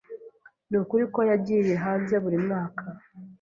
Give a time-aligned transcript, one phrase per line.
[0.69, 2.83] Nukuri ko yagiye hanze buri mwaka.